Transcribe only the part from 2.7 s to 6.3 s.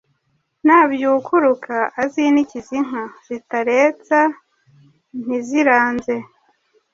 inka Zitaretsa ntiziranze,